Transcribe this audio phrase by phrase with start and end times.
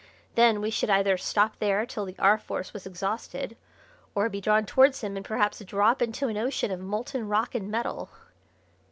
[0.33, 2.39] Then we should either stop there till the R.
[2.39, 3.55] Force was exhausted
[4.15, 7.69] or be drawn towards him and perhaps drop into an ocean of molten rock and
[7.69, 8.09] metal."